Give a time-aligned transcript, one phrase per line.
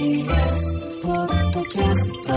[0.00, 2.32] TBS ポッドキャスト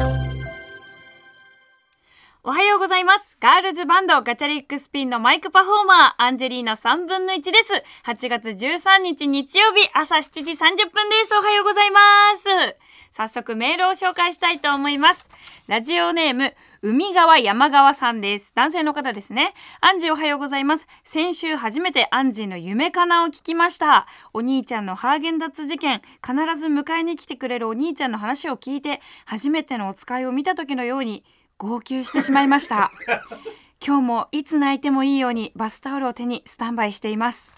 [2.44, 3.38] おはようございます。
[3.40, 7.82] ガールズバンドガチャリックスピンのマイクパフォーマー、アンジェリーナ3分の1です。
[8.04, 11.34] 8月13日日曜日朝7時30分です。
[11.40, 12.00] おはようございま
[12.36, 12.76] す。
[13.16, 15.30] 早速メールを紹介したいと思います。
[15.68, 18.52] ラジオネーム、海川山川さんです。
[18.56, 19.54] 男性の方ですね。
[19.82, 20.88] アンジーおはようございます。
[21.04, 24.08] 先週初めてアンジーの夢かなを聞きました。
[24.34, 31.24] お兄ちゃんのハーゲンダッツ事件、必ず迎えに来てくれるお兄ちゃんの話を聞いて、初めてのお使いを見た時のように、
[31.60, 32.92] 号泣してしまいました
[33.86, 37.52] 今日もいつ泣いてもいいようにバスタオルを手にスタンバイしています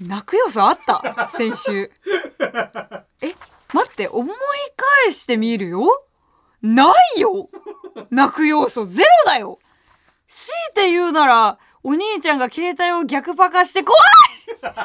[0.00, 1.28] 泣く要素あった？
[1.30, 1.90] 先週
[3.22, 3.34] え？
[3.72, 4.36] 待って思い
[5.04, 5.82] 返してみるよ？
[6.62, 7.48] ないよ！
[8.10, 9.58] 泣く要素ゼロだよ！
[10.26, 14.02] 強いて言うならお兄ちゃんが携帯を逆パカして怖い！
[14.52, 14.78] あジロお兄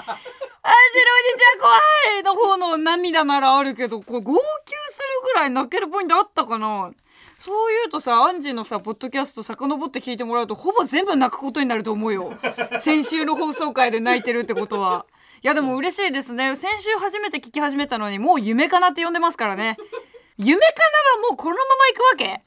[1.38, 1.76] ちゃん怖
[2.20, 4.44] いの方の涙ならあるけどこれ号泣
[4.92, 6.92] するぐらい泣けるポイントあったかな？
[7.38, 12.34] そう言うとさアンジーのさポッドキャスト遡って聞いてもらうとほぼ全部泣くことになると思うよ。
[12.80, 15.06] 先週の放送回で泣いてるってことは。
[15.46, 16.56] やでも嬉しいですね。
[16.56, 19.78] 先週初めて聞き始めたのにもう夢かなって呼んでますからね。
[20.38, 22.44] 夢かなはもうこのまま行くわけ？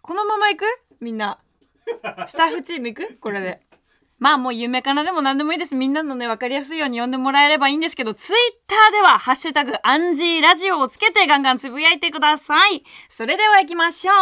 [0.00, 0.64] このまま行く？
[1.00, 1.38] みんな。
[2.26, 3.18] スタッフチーム行く？
[3.18, 3.60] これで。
[4.18, 5.74] まあもう夢かなでも何でもいいです。
[5.74, 12.84] みんなのね、わかりやすいように呼んでもらえればいいんですけど、ツイッターでは、ハッシュタグ、アンジーラジオをつけてガンガンつぶやいてください。
[13.10, 14.16] それでは行きましょう。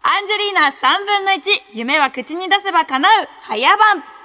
[0.00, 1.42] アンジェリーナ3分の1、
[1.74, 4.17] 夢は口に出せば叶う、早番。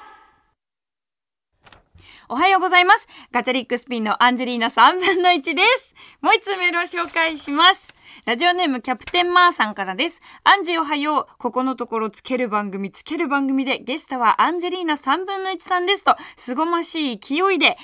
[2.30, 3.08] おはようございます。
[3.32, 5.94] ガチャリックスピンのアンジェリーナ3分の1です。
[6.22, 7.94] もう一つメールを紹介します。
[8.26, 10.22] ラジオネームキャプテンマーさんからです。
[10.46, 11.28] アンジーおはよう。
[11.38, 17.78] ここのところつける番組つける番組でゲストはアンジェリーナ3分の1さんですと、すごましい勢いで。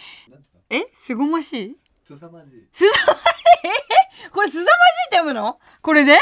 [0.69, 0.85] え？
[0.93, 1.77] すごましい？
[2.05, 2.67] すさまじい。
[2.71, 3.71] すさまじい？
[4.25, 4.29] え？
[4.31, 4.69] これすさまじいっ
[5.09, 5.59] て読むの？
[5.81, 6.13] これで？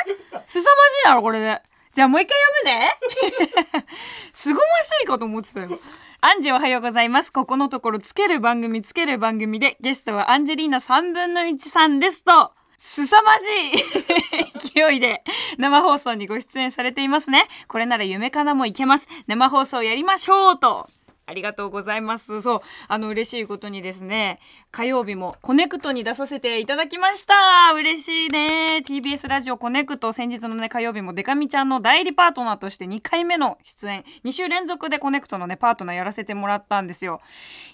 [0.46, 1.62] すさまじいなのこれで。
[1.94, 3.86] じゃあもう一回読むね。
[4.34, 5.80] すごましいかと思ってたよ。
[6.20, 7.32] アンジおはようございます。
[7.32, 12.54] ここのところつける番組つける番組でゲストはアンジェリーナ3分の1さんですと。
[12.80, 15.24] 凄まじい 勢いで
[15.60, 17.48] 生放送にご出演されていますね。
[17.68, 19.08] これなら夢かなもいけます。
[19.28, 20.90] 生放送やりましょうと。
[21.28, 22.42] ありがとうございます。
[22.42, 24.40] そう、あの嬉しいことにですね、
[24.72, 27.74] 火曜日もコネクトに出させていただきました。
[27.76, 28.82] 嬉しいね。
[28.86, 37.20] TBS ラジオコネクト先日のね火曜日もでか美ちゃんの代理パートナーとして2回目の出演、2週連続でコネクトのねパートナーやらせてもらったんですよ。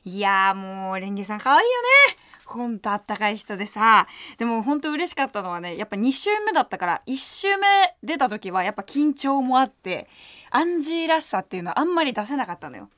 [0.03, 2.17] いやーもうレンゲさん可愛いよね。
[2.45, 10.09] ほんとあったかい人でさでもほんと嬉しかったのはねやっぱ2週目だったから1週目出た時はやっぱ緊張もあって
[10.49, 12.89] アンジーらしさっていうのはあんまり出せなかったのよ。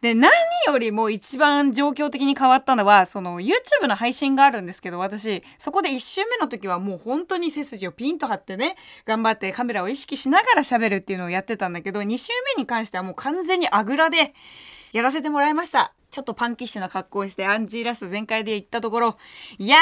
[0.00, 0.30] で何
[0.66, 14.34] よりも一番状況的に変わったのはその YouTube の配信があるんですけど私そこで1週目の時はもう本当に背筋をピンと張ってね頑張ってカメラを意識しながら喋るっていうのをやってたんだけど2週目に関してはもう完全にあぐらで
[14.92, 15.92] やらせてもらいました。
[16.10, 19.16] ちょっとパンキッシュな格好をしてアンジーラスト全開で行ったところ
[19.58, 19.76] いや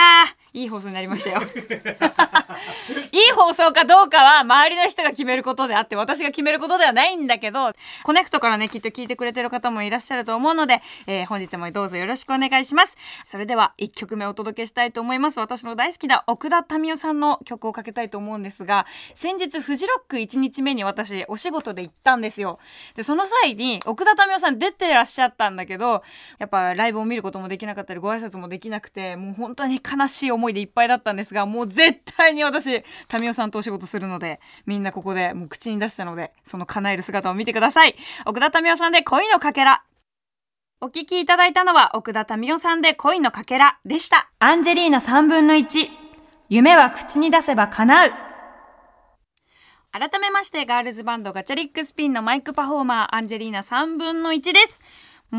[0.54, 1.40] ーいい放送になりましたよ。
[3.12, 12.96] いい放送かどうかは周りの人が決めることであって私が決めることではないんだけどコネクトからねきっと聞いてくれてる方もいらっしゃると思うので、えー本日もどうぞよろしくお願いします。
[13.24, 15.40] それでは1曲目お届けしたいと思います。
[15.40, 22.58] 私の大好きな奥田民生さんの曲をかけたいと思うんですが先日フジロック1日目に私お仕事で行ったんですよ。
[22.94, 26.02] でその際に奥田民生さん出てらっしゃったんだけど
[26.38, 32.82] やっぱライブを見ることもできなかったりご挨拶もできなくてもう本当に悲しい思いでいっぱいだったんですがもう絶対に私民
[33.28, 37.94] 生さんとお仕事するのでみんなここでもう口に出したのでその叶える姿を見てください。
[38.26, 39.84] 奥田民生さんで恋のかけら。
[40.80, 44.30] お聞きいただいたのは奥田民生さんで恋のかけらでした。
[44.38, 45.88] アンジェリーナ3分の1
[46.50, 48.10] 夢は口に出せば叶う。
[49.92, 54.80] 改めましてガールズバンドガチャリックスピンのマイクパフォーマーアンジェリーナ3分の1です。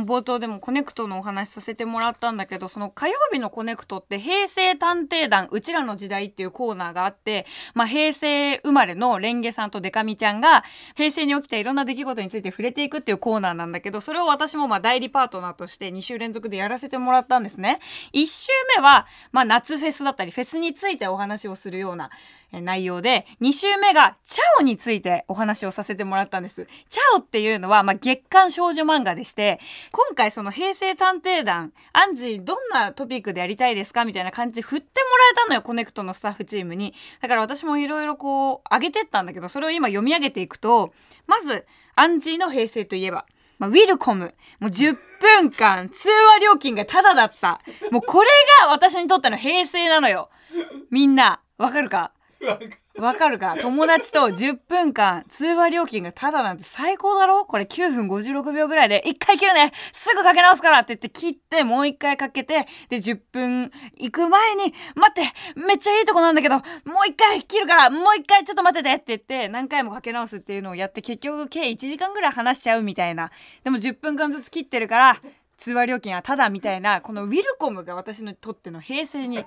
[0.04, 10.64] 冒頭でもコネクトのお話させてもらったんだけどその火曜日のコネクトって平成探偵団うちらの時代っていうコーナーがあって、まあ、平成生まれのレンゲさんとでか美ちゃんが
[10.96, 17.80] 平成に起きたいろんな出来事について触れていくっていうコーナーなんだけどそれを私もまあ代理パートナーとして2週連続でやらせてもらったんですね。
[18.14, 22.10] 1週目はまあ夏フェスだったりフェスについてお話をするような
[22.62, 29.60] 内容で2週目がチャオについてお話をさせてもらったんですチャオっていうのは、まあ、月刊少女漫画でして
[29.92, 40.94] 今回その平成探偵団アンジーどんなトピックでやりたいですかみたいな感じで振ってもらえたのよコネクトのスタッフチームにだから私もいろいろこう上げてったんだけどそれを今読み上げていくと
[41.28, 41.66] まず
[41.96, 43.26] アンジーの平成といえば
[43.58, 44.34] まあ、ウィルコム。
[44.60, 47.62] もう10分間通話料金がタダだった。
[47.92, 48.30] もうこれ
[48.62, 50.30] が私にとっての平成なのよ。
[50.92, 52.12] みんなわかるか？
[52.46, 53.40] わかる。
[53.40, 57.46] か友達と10分間通話料金がタダなんて最高だろ？
[57.46, 59.74] これ9分56秒ぐらいで1回切るね。
[59.92, 66.64] すぐかけ直すからって言って切ってもう1回かけてで10分行く前に待ってめっちゃいいとこなんだけどもう
[67.10, 73.32] 1回切るからもう1回ちょっと待っててって言って何回もかけ直すっていうのをやって結局計1時間ぐらい話しちゃうみたいな。
[73.64, 75.18] でも10分間ずつ切ってるから
[75.58, 79.38] 通話料金はタダみたいなこのウィルコムが私にとっての平成に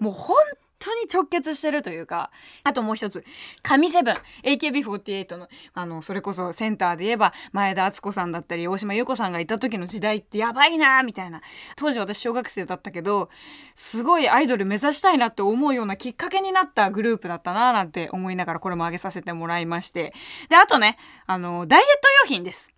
[0.00, 0.36] もう本
[0.78, 2.30] 当に直結してるというか。
[2.62, 3.24] あともう一つ。
[3.62, 4.14] 神セブン。
[4.44, 11.40] AKB48 のあのそれこそセンターで言えば前田敦子さんだったり大島優子さんがいた時の時代ってやばいなみたいな。
[11.76, 13.30] 当時私小学生だったけど
[13.74, 20.14] すごいアイドル目指したいなって思うようなきっかけになったグループだったななんて思いながらこれも上げさせてもらいまして。
[20.48, 22.72] であとねあのダイエット用品です。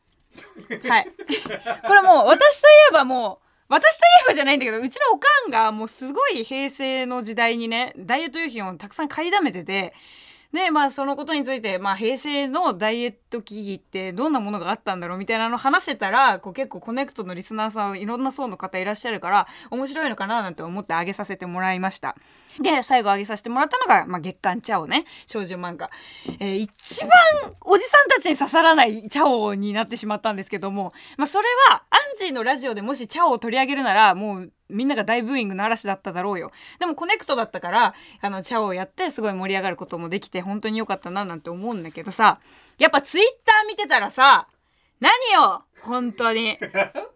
[0.88, 1.08] はい。
[1.86, 9.92] これもう私といえばもう私といえばじゃないんだけどうちのおかんがもうすごい平成の時代にねダイエット用品をたくさん買いだめてて
[10.52, 22.16] でまあそのことについて、まあ、平成のダイエット危機ってどんなものがあったんだろうみたいなの話せたらこう結構コネクトのリスナーさんいろんな層の方いらっしゃるから面白いのかななんて思ってあげさせてもらいました。
[22.62, 25.90] で最後あげさせてもらったのが、まあ、月刊チャオね少女漫画、
[26.40, 27.10] えー一番
[27.60, 36.52] おじさんたちに刺さらないチャオになってしまったんですけども、まあ、それはアンジーのラジオでもしチャオを取り上げるならもうみんなが大ブーイングの嵐だっただろうよ。
[36.78, 42.40] でもコネクトだったからあのチャオをやってすごい盛り上がることもできて本当に良かったななんて思うんだけどさ。
[42.78, 44.46] やっぱツイッター見てたらさ
[45.00, 46.58] 何よ本当に。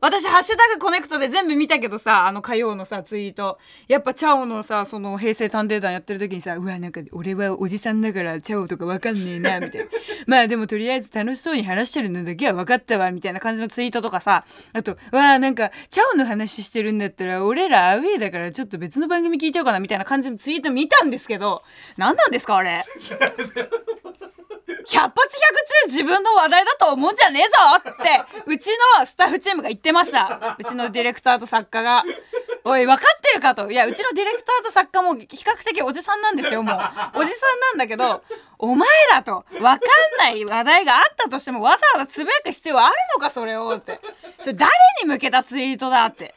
[0.02, 3.60] 私ハッシュタグコネクトで全部見たけどさあの火曜のさツイート。
[3.86, 9.86] やっぱチャオのさその平成探偵団やってる時にさうわなんか俺はおじさんだからチャオとかわかんねえなみたいな。
[10.26, 14.44] まあでもとりあえず楽しそうに話してるのだけは分かったわみたいな感じのツイートとかさ。
[14.72, 21.62] あとわあなんかチャオの話してるんだったら俺らアウェーだからちょっと別の番組聞いちゃおうかなみたいな感じのツイート見たんですけど。
[21.96, 22.82] 何なんですかあれ
[24.90, 28.68] 百発百中自分の話題だと思うんじゃねえぞってうち
[28.98, 30.56] のスタッフチームが言ってました。
[30.58, 32.04] うちのディレクターと作家が
[32.64, 33.70] 「おい分かってるか?」と。
[33.70, 36.74] いやうちのディレクターと作家も比較的おじさんなんですよもう。
[36.74, 38.22] おじさんなんだけど
[38.58, 39.78] お前らと分かん
[40.18, 44.00] ない話題があったとしてもわざわざつぶやく必要はあるのかそれをって。
[44.40, 44.70] それ誰
[45.02, 46.34] に向けたツイートだって。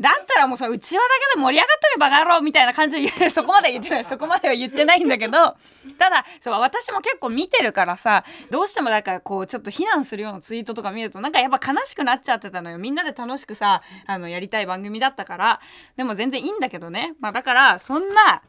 [0.00, 5.56] だったらもうその内輪だけで盛り上がっとけばがろうみたいな感じで そこまで言ってないそこまでは言ってないんだけど。
[5.98, 12.78] ただそう私も結構見てるからさどうしてもなんかこうちょっと非難するようなツイートとか見るとなんかやっぱ悲しくなっちゃってたのよ。
[12.78, 15.60] みんなで楽しくさあのやりたい番組だったから。
[15.96, 17.14] でも全然いいんだけどね。
[17.20, 18.42] まあだからそんな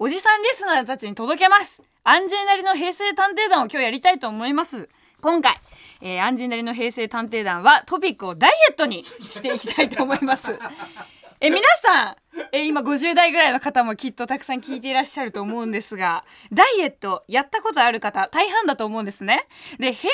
[0.00, 1.82] おじさんリスナーたちに届けます。
[2.04, 4.88] アンジェなりの平成探偵団を今日やりたいと思います。
[5.20, 5.56] 今回、
[6.00, 10.46] えー、アンジェなりの平成探偵団はトピックをダイエットにしていきたいと思います。
[11.40, 12.16] え皆さん
[12.52, 19.46] え今50代ぐらいの方もきっとたくさん聞いていらっしゃると思うんですがダイエットやったことある方大半だと思うんですね。
[19.78, 20.10] で平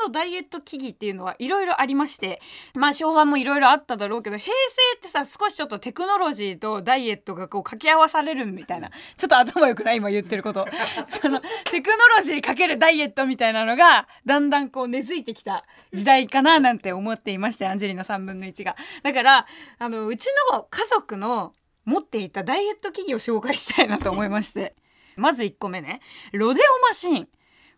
[0.00, 2.40] 成のダイエット機っていうのはいろいろありまして
[2.74, 10.66] まあ昭和もいろいろあっただろうけど平成ってさ少しちょっとテクノロジーとダイエットがこう掛け合わされるみたいなちょっと頭良くない今言ってること。
[11.08, 18.76] そのテクノロジーかけるダイエットみたいなのがだんだんこう根付いてきた時代かななんて思っていましてアンジェリーナ3分の1が。
[19.02, 19.46] だから
[19.78, 21.52] あのうちの家族の
[21.88, 24.76] 持っていたダイエット機器を紹介したいなと思いまして。
[25.16, 26.00] まず1個目ね。
[26.32, 27.28] ロデオマシン。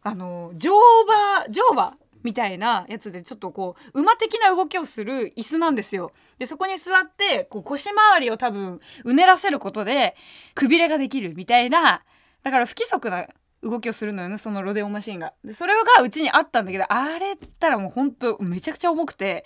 [0.03, 0.73] あの乗
[1.05, 6.11] 馬乗馬みたいなやつでちょっとこう馬的な動きをする椅子なんですよ。
[6.39, 10.17] でそこに座ってこう腰回りを多分うねらせることで
[10.55, 12.03] くびれができるみたいな
[12.43, 13.29] だから不規則な
[13.63, 15.35] 動きをするのよねそのロデオマシンが。
[15.45, 19.45] でそれがうちにあったんだけどあれったらもうほんとめちゃくちゃ重くて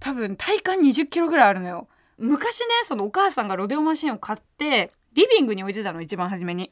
[0.00, 1.88] 多分体感20キロぐらいあるのよ。
[2.22, 6.70] 昔ねそのお母さんがロデオマシンを買ってリビングに置いてたの一番初めに。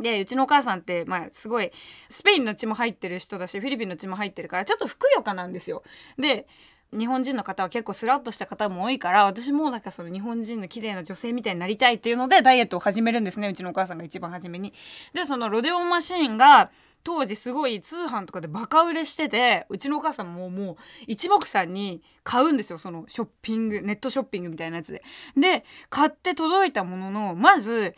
[0.00, 1.70] でうちのお母さんって、まあ、すごい
[2.08, 5.84] スペインの血も入ってる人だしフィリピンの血も入ってるからちょっとふくよかなんですよ。
[6.18, 6.48] で
[6.92, 14.72] 日本人の方は結構スラッとした方も多いから私もなんかその日本人の綺麗な女性みたいになりたいっていうのでダイエットを始めるんですねうちのお母さんが一番初めに。
[15.12, 16.70] でそのロデオマシーンが
[17.04, 25.04] 当時すごい通販とかでバカ売れしててうちのお母さんももう一目散に買うんですよそのショッピングネットショッピングみたいなやつで。
[25.36, 27.94] で買って届いたもののまず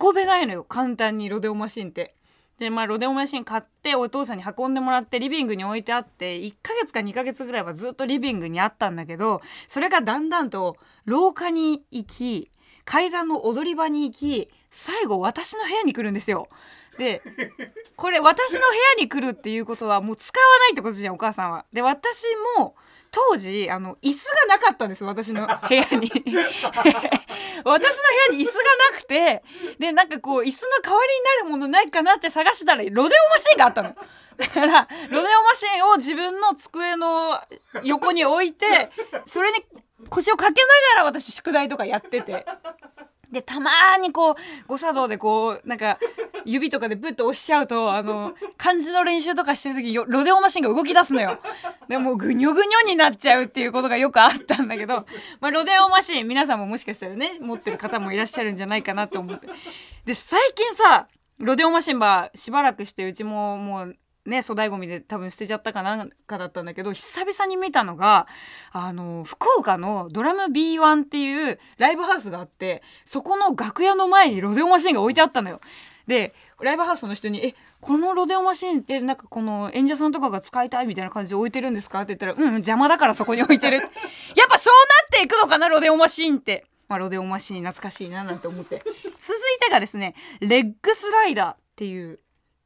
[0.00, 2.16] 運べないのよ簡単にロデオマシンって。
[2.58, 10.76] でまあロデオマシン買ってお父さんに運んでもらってリビングに置いてあって1ヶ月か2ヶ月ぐらいはずっとリビングにあったんだけどそれがだんだんと
[11.06, 12.50] 廊下に行き
[12.84, 16.48] 階段の踊り場に行き最後私の部屋に来るんですよ。
[17.00, 17.22] で
[17.96, 18.66] これ私の部
[18.98, 21.64] 屋に来るっていうことはもう使わないってことじゃんお母さんは。
[21.72, 22.26] で私
[22.58, 22.76] も
[23.10, 26.10] 当時あの椅子がなかったんです私の部屋に。
[27.64, 27.76] 私の部
[28.28, 28.60] 屋に椅子が
[28.92, 29.42] なくて
[29.78, 33.96] でなんかこう椅子の代わりになるものないかなって探したらロデオマシンがあったの。
[34.36, 37.40] だからロデオマシンを自分の机の
[37.82, 38.90] 横に置いて
[39.26, 39.64] それに
[40.10, 42.44] 腰をかけながら私宿題とかやってて。
[43.32, 44.34] でたまーにこう
[44.66, 45.98] 誤作動でこうなんか
[46.44, 51.38] 指とかでブッと押しちゃうとあの漢字の練習とかしてる時ロデオマシンが動き出すのよ。
[51.88, 55.06] でもうぐにょぐにょになっちゃうっていうことがよくあったんだけど、
[55.40, 59.48] まあ、ロデオマシン皆さんももしかしたらね持ってる方もいらっしゃるんじゃないかなと思って。
[60.04, 61.08] で最近さ
[61.38, 63.96] ロデオマシンばしばらくしてうちももう
[64.30, 68.26] ね粗大ごみで多分捨てちゃったかなんかだったんだけど久々に見たのが
[68.72, 75.60] あの福岡のドラム B1 っていうライブハウスがあってそこの楽屋の前にロデオマシンが置いてあったのよ。
[76.06, 83.76] でライブハウスの人に「えこのロデオマシンってなんかこの演者さんとかが使いたいみたいな感じで置いてるんですか?」って言ったら「うん邪魔だからそこに置いてる」
[84.34, 84.74] やっぱそう
[85.10, 86.66] なっていくのかなロデオマシンって。
[86.88, 92.18] まあ、ロデオマシン懐かしいななんて思って続いてがですねレッグスライダーっていう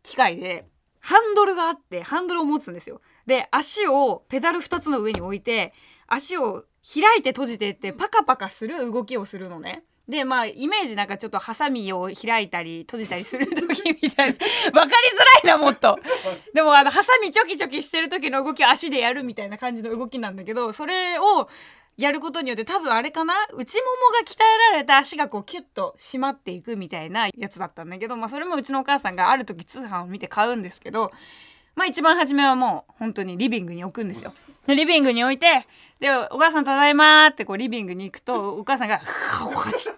[0.02, 0.64] 機械で
[1.04, 3.02] ハンドルがあってハンドルを持つんですよ。
[3.26, 5.74] で足をペダル2つの上に置いて
[6.06, 9.84] 足を開いて閉じてってパカパカする動きをするのね。
[10.08, 14.38] でまあイメージなんかちょっとハサミを開いたり閉じたりする時みたいな。
[14.72, 14.90] 分かり
[15.42, 15.98] づらいなもっと。
[16.54, 21.48] でもあのハサミチョキチョキしてる時の動きを足でやるみたいな感じの動きなんだけどそれを
[21.96, 23.34] やることによって多分あれかな？
[23.52, 31.12] 内ももが鍛えられた足がこうキュッと締まっていくみたいなやつだったんだけど、まあ、それもうちのお母さんがある時通販を見て買うんですけど
[31.76, 34.34] まあ一番初めはもう本当にリビングに置くんですよ。
[34.66, 35.66] でリビングに置いて
[36.00, 39.88] で「お母さんただいま」ってこうリビングに行くとお母さんが「ふわし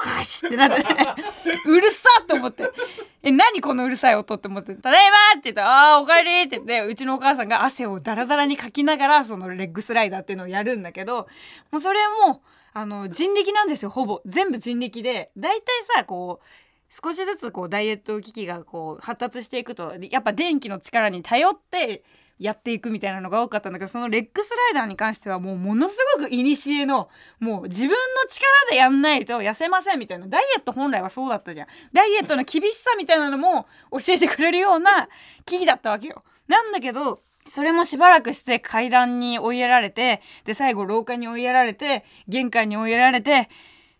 [0.00, 1.14] ふわし」ってなって、ね、
[1.66, 2.70] うるさっと思って
[3.22, 5.62] 「え何このうるさい音」って思って「ただいま」って言った。
[5.62, 6.80] ら「あーおかえり」って言って。
[6.80, 11.28] うちのお母さんが汗をダラダラにかきながらそのレッグスライダーっていうのをやるんだけど
[11.70, 12.42] もうそれも
[12.72, 14.22] あの人力なんですよほぼ。
[14.24, 15.30] 全部人力で。
[15.36, 16.46] だいたいさこう
[16.90, 22.02] 少しずつこうダイエット機器がこう発達していくとやっぱ電気の力に頼って
[22.40, 27.96] やっていくみたいなのが多かったんだけどそのレッグスライダーに関してはもうものすごく古のもう自分の
[28.28, 30.26] 力でやんないと痩せませんみたいな。
[30.26, 35.08] ダイエット本来はそうだったじゃんダイエットの厳しさみたいなのも教えてくれるような
[35.44, 43.48] 機器だったわけよなんだけどそれもしばらくして階段に追いやられてで最後廊下に追いやられて玄関に追いやられて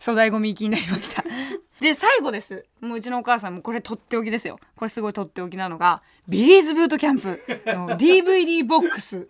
[0.00, 1.25] 粗大ごみ行きになりました。
[1.80, 2.66] で最後です。
[2.80, 4.59] もううちのお母さんもこれとっておきですよ。
[4.76, 7.28] これすごいとっておきなのがビリーズブートキャンプ
[7.66, 9.28] の DVD ボックス。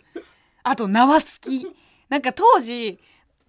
[0.63, 1.77] あと縄付き。
[2.09, 2.99] なんか当時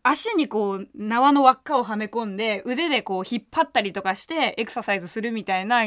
[0.03, 5.83] 足にこう縄の輪っかをはめ込んで腕でこう引っ張ったりとかしてエクササイズするみたいな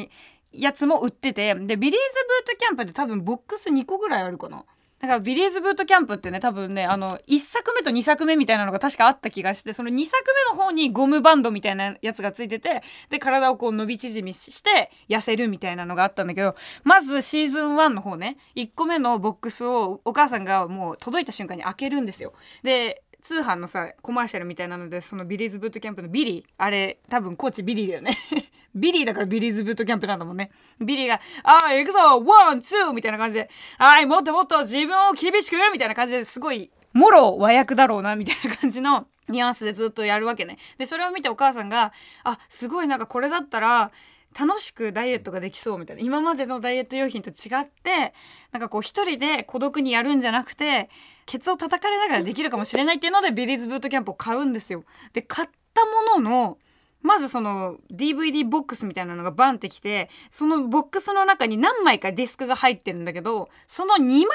[0.52, 2.08] やつも売っててでビリーズ
[2.46, 4.64] ブートキャンプって多分ボックス2個ぐらいあるかな。
[5.00, 22.32] だからビリーズブートキャンプってね多分ねあの1作目と2作目みたいなのが確かあった気がしてその2作目の方にゴムバンドみたいなやつがついててで体をこう伸び縮みして痩せるみたいなのがあったんだけどまずシーズン1の方ね1個目のボックスをお母さんがもう届いた瞬間に開けるんですよ。
[22.62, 28.16] で通販のさコマーシャルみたいなのでそのビリーズブートキャンプのビリーあれ多分コーチビリーだよね
[28.76, 41.92] ビリーだからビリーズブートキャンプなんだもんねビリーが「ああ行くぞワンツー!」みたいな感じで「はいもっともっと自分を厳しく!」みたいな感じですごいもろ和訳だろうなみたいな感じの ニュアンスでずっとやるわけねでそれを見てお母さんが
[42.24, 43.90] 「あすごいなんかこれだったら
[44.38, 48.12] 楽しくダイエットができそうみたいな今までのダイエット用品と違って
[48.52, 50.90] なんかこう一人で孤独にやるんじゃなくて
[51.26, 54.84] ケツを叩かれながらできるかもしれないっていうのでビリーズブートキャンプを買うんですよ。
[55.12, 55.84] で買った
[56.16, 56.58] ものの
[57.02, 64.26] まずその DVD ボックスみたいなのがバンってきてそのボックスの中に何枚かディスクが入ってるんだけどその2枚目ぐ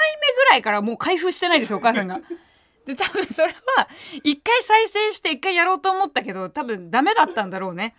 [0.50, 2.20] らいからもう開封してないですよお母さんが。
[2.86, 3.88] で多分それは
[4.24, 7.94] 一回再生して一回やろうと思ったけど多分ダメだったんだろうね。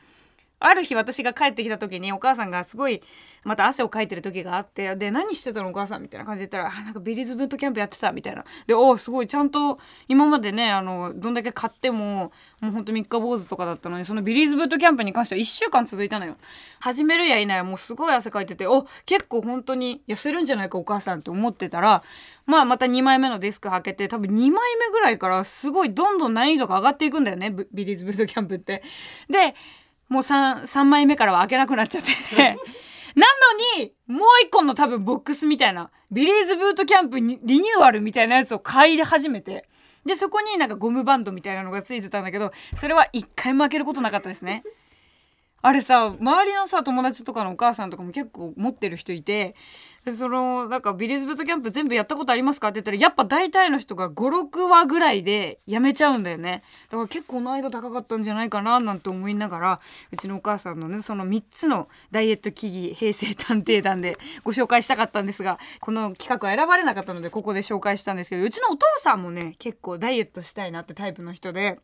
[0.62, 3.02] ある日私が帰ってきた時にお母さんがすごい
[3.44, 9.78] また汗をかいてる時があってで何してたのお母さんみたいな感じで言ったらあなんかビリーズブートキャンプやってたみたいなでおおすごいちゃんと
[10.08, 16.38] 今までねあのどんだけ買ってももうほんと三日坊主とかだったのにそのビリーズブートキャンプに関しては1週間続いたのよ
[16.80, 22.04] 始めるや否やもうすごい汗かいててお結構本当に痩せるんじゃないかお母さんって思ってたら
[22.46, 28.84] まあまた2枚目のディスク開けて多分2枚目ぐらいからすごいどんどん難易度が上がっていくんだよねビリーズブートキャンプって。
[29.30, 29.56] で
[30.12, 32.12] もう 3, 3枚目からは開けなくなっちゃって。
[32.36, 32.44] て
[33.16, 33.26] な
[33.76, 39.68] のにもう一個の多分ボックスみたいなビリーズブートキャンプリニューアルみたいなやつを買い始めて。
[40.06, 44.64] でそこになんかゴムバンドみたいなのがついてたんだけどそれは一回も開けることなかったですね。
[45.62, 49.56] あれさ周りのさ友達とかのお母さんとかも結構持ってる人いて
[50.06, 52.70] でそのなんかビリーズブートキャンプ全部やったことありますか？
[52.70, 59.80] って言ったらやっぱ大体の人が56話ぐらいでやめちゃうんだよねだから結構難易度高かったんじゃないかななんて思いながら
[60.12, 71.80] うちのお母さんのねその3つのダイエット記事平成探偵団でご紹介したかったんですがこの企画は選ばれなかったのでここで紹介したんですけどうちのお父さんもね結構ダイエットしたいなってタイプの人で。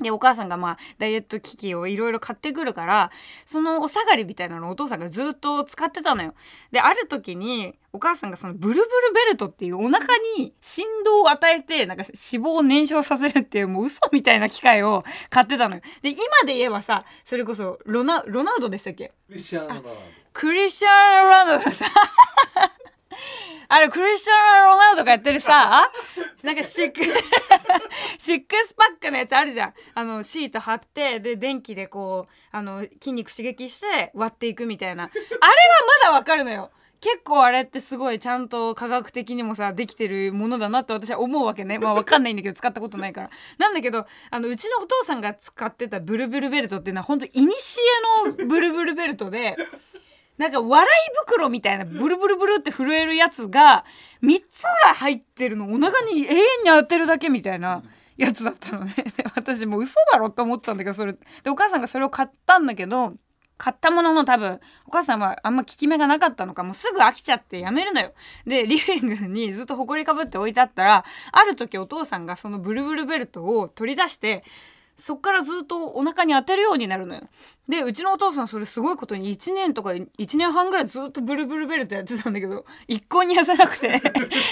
[0.00, 3.12] で、お母さんがまあ、ダイエット機器をいろいろ買ってくるから、
[3.46, 6.34] そのお下がりみたいなのをお父さんがずっと使ってたのよ。
[6.72, 15.82] で、ある時に、お母さんがそのブルブルベルトっていうお腹に振動を与えて、なんか脂肪を燃焼させるっていうもう嘘みたいな機械を買ってたのよ。
[16.02, 19.12] で、今で言えばさ、それこそロナ、ロナウドでしたっけ？
[19.28, 19.90] クリスチャーノ・ロナウド
[20.32, 21.84] クリスチャーノ・ロナウドがさ、
[23.68, 25.90] あれ、クリスチャーノ・ロナウドがやってるさ、
[26.42, 27.00] なんかシック、
[28.18, 29.74] シックスパックのやつあるじゃん。
[29.94, 35.04] あの、シート貼って、で、電気でこう、あの、筋肉刺激して割っていくみたいな。
[35.04, 35.20] あれは
[36.04, 36.70] まだわかるのよ。
[37.04, 47.78] 結構あれってすごいちゃんと科学的にもさできてるものだなって私は思うわけねまあわかんないんだけど使ったことないからなんだけどあのうちのお父さんが使ってたブルブルベルトっていうのは本当いにし
[48.24, 49.54] えのブルブルベルトで
[50.38, 53.84] なんか笑い袋みたいなブルブルブルって震えるやつが
[54.22, 57.82] 3つぐらい入ってるのお腹に永遠に当てるだけみたいな
[58.16, 58.94] やつだったのね。
[59.36, 61.12] 私もう嘘だろって思ったんだけどそれ。
[61.12, 63.14] でお母さんがそれを買ったんだけど
[63.56, 66.64] 買ったものの多分お母さんはあんま効き目がなかったのか。
[66.64, 68.12] もうすぐ飽きちゃってやめるのよ。
[68.44, 74.42] でリビングにずっと埃かぶって置いてあったらある時お父さんがそのブルブルベルトを取り出して
[74.96, 77.22] そっからずっとお腹に当てるようになるのよ。
[77.68, 84.02] でうちのお父さんそれすごいことに1年とか1年半ぐらいずっとブルブルベルトやってたんだけど一向に痩せなくて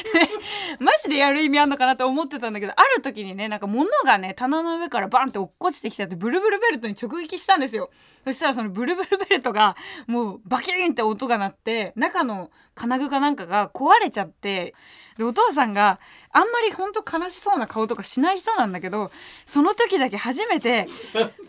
[0.80, 7.90] マジでやる意味あんのかなって思ってたんだけどある時にねなんか物がね棚の上からバンって落っこちてきちゃってブルブルベルトに直撃したんですよ。
[8.24, 14.74] そしたらそのブルブルベルトがもうバキーンって音が鳴って中の金具かなんかが壊れちゃって
[15.18, 15.98] でお父さんが
[16.30, 19.10] あんまりほんと悲しそうな顔とかしない人なんだけど
[19.46, 20.88] その時だけ初めて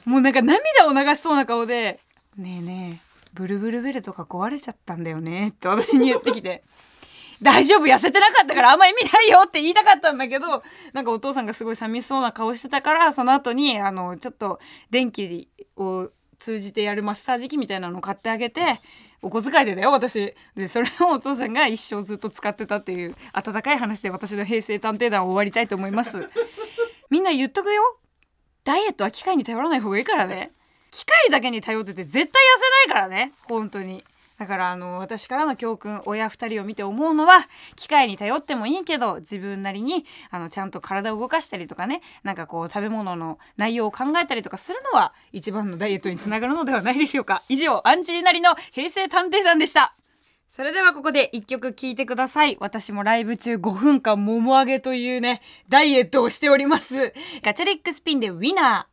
[0.05, 1.99] もうなんか涙を流しそうな顔で
[2.37, 6.63] 「ねえねえブルブルベルトが壊れちゃったんだよね」って私に言ってきて。
[7.41, 14.59] 大丈夫痩せてなかったからあんま意味ないよって言いたかったんだけどなんかお父さんがすごい寂しそうな顔してたからその後にあのちょっと
[14.89, 16.09] 電気を
[16.43, 18.81] 通じてやるマッサージ機みたいなのを買ってあげて
[19.21, 20.35] お小遣いでだよ私。
[20.55, 26.27] でそれをお父さんが一生ずっと使ってたっていう温かい話で私の平成探偵団を終わりたいと思います。
[27.09, 27.81] みんな言っとくよ。
[28.65, 30.51] ダイエットは機械に頼らない方がいいからね。
[30.91, 33.31] 機械だけに頼ってて絶対痩せないからね。
[33.47, 34.03] 本当に
[34.43, 49.95] だからあの私からの教訓親2人を見て思うのは機械に頼ってもいいけど自分なりにあのちゃんと体を動かしたりとかねなんかこう食べ物の内容を考えたりとかするのは一番のダイエットにつながるのではないでしょうか以上アンジーなりの平成探偵団でした
[50.49, 52.57] それではここで一曲聴いてください。
[52.59, 57.11] 私もライブ中5分間もも上げというね、ダイエットをしております。
[57.41, 58.92] ガチャリックスピンでウィナー。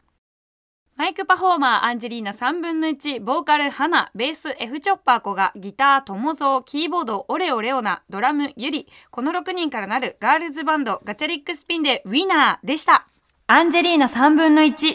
[1.00, 13.06] マイクパフォーマーアンジェリーナ3分の1、ボーカルハナ、ベース F チョッパーコが、ギタートモゾー、キーボードオレオレオナ、ドラムユリ、この6人からなるガールズバンドガチャリックスピンでウィナーでした。
[13.46, 14.94] アンジェリーナ3分の1、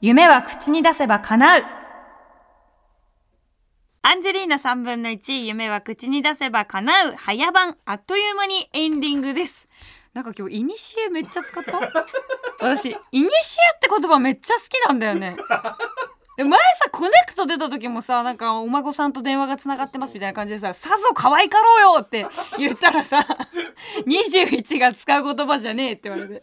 [0.00, 1.62] 夢は口に出せば叶う。
[4.00, 9.68] アンジェリーナ3分の1、夢は口に出せば叶う、早番、あっという間にエンディングです。
[10.14, 11.80] なんか今日、イニシエめっちゃ使った？
[12.60, 15.36] 私、イニシエって言葉めっちゃ好きなんだよね。
[16.36, 22.26] 前さ、コネクト出た時もさ、なんか、お孫さんと電話が繋がってますみたいな感じでさ、さぞ可愛かろうよって
[22.58, 23.24] 言ったらさ、
[24.06, 26.42] 21が使う言葉じゃねえって言われて。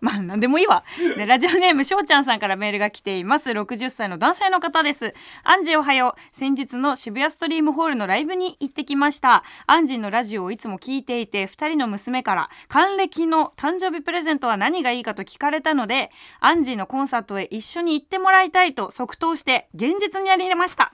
[0.00, 0.84] まあ、なんでもいいわ。
[1.16, 3.50] で、ラジオネーム、しょうちゃんさんからメールが来ています。
[3.50, 5.14] 60歳の男性の方です。
[5.42, 6.20] アンジーおはよう。
[6.30, 9.42] 先日の渋谷ストリームホールのライブに行ってきました。
[9.66, 20.92] アンジーのラジオをいつも聞いていて、二人の娘から、還暦の誕生日プレゼントは何がいいかと聞かれたので、アンジーのコンサートへ一緒に行ってもらいたいと即答して、現実にやりました。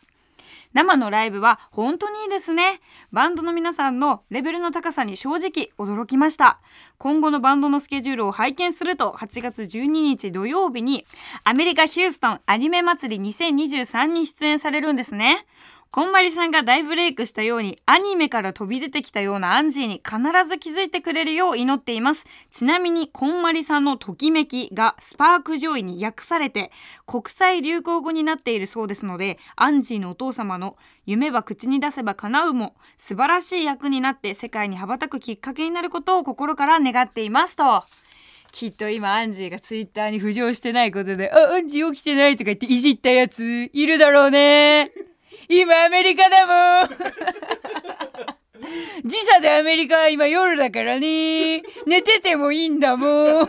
[0.73, 2.55] 生のライブは本当にいいです。
[2.55, 2.81] ね。
[3.11, 6.61] バンドの皆さんのレベルの高さに正直驚きました。
[6.99, 8.85] 今後のバンドのスケジュールを拝見す。
[8.85, 11.05] ると、8月12日土曜日に
[11.43, 15.14] アメリカ・ヒューストンアニメ祭り2023に出演されるんです。
[15.16, 15.45] ね。
[15.92, 22.26] こんまりさんが大ブレイクしたようにアニメから飛び出てきたようなアンジーに必ず気づいてくれるよう祈っています。
[22.53, 26.70] ちなみにこんまりさんのときめきがスパークジョイに訳されて
[27.07, 30.76] 国際流行語になっているそうですのでアンジーのお父様の
[31.07, 37.83] 夢は口に出せば叶うも素晴らしい役になって世界に羽ばたくきっかけになることを心から願っていますと。
[38.53, 45.10] きっと今アンジーがツイッターに浮上してないことで、あ、アンジー起きてないとか言っていじったやついるだろうね。
[45.53, 46.89] 今アメリカだもん。
[49.05, 51.63] 時差でアメリカは今夜だからね。
[51.89, 53.49] 寝ててもいいんだもん。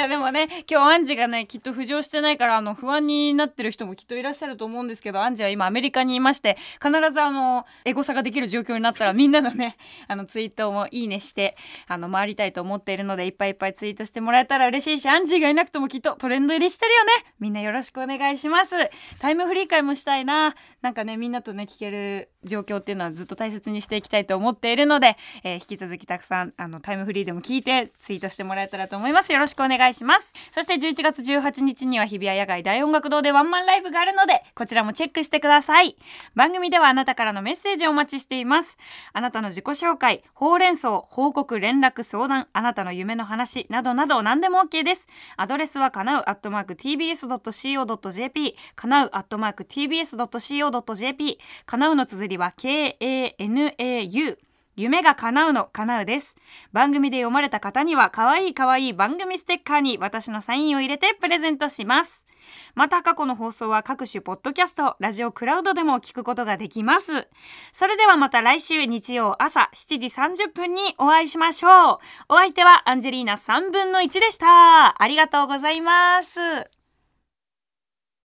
[0.00, 9.76] いやでもね今日アンジがねきっと浮上してないからあの不安になってる人もきっといらっしゃると思うんですけどアンジは今アメリカにいまして必ずあのエゴサができる状況になったらみんなのね
[10.08, 11.54] あのツイートもいいねして
[11.86, 17.12] あの回りたいと思っているのでいっぱいいっぱいツイートしてもらえたら嬉しいしアンジがいなくてもきっとトレンド入りしてるよね。
[17.38, 18.74] みんなよろしくお願いします。
[19.18, 20.54] タイムフリー会もしたいな。
[20.80, 29.32] なんかねみんなとね聞ける状況っていうのはずっと大切にしていきたいと思っているので、えー引き続きたくさんあのタイムフリーでも聞いてツイートしてもらえたらと思います。
[29.32, 30.32] よろしくお願いします。
[30.50, 35.96] そして11月18日には日比谷野外大音楽堂でワンマンライブがあるのでこちらもチェックしてください。
[36.34, 38.76] 番組ではあなたからのメッセージをお待ちしています。
[39.12, 45.06] あなたの自己紹介ほうれん草報告連絡相談あなたの夢の話などなど何でも OK です。
[45.36, 54.38] アドレスはかなうアットマーク tbs.co.jp かなうアットマーク tbs.co.jp かなうの綴りは KANAU
[54.80, 56.36] 夢が叶うの叶うです
[56.72, 62.24] 番組で読まれた方には可愛い可愛い番組ステッカーに私のサインを入れてプレゼントします
[62.74, 67.28] また過去の放送は各種ポッドキャスト、ラジオクラウドでも聞くことができます。
[67.72, 71.98] それではまた来週日曜朝7時30分にお会いしましょう。
[72.28, 75.02] お相手はアンジェリーナ3分の1でした。
[75.02, 76.79] ありがとうございます。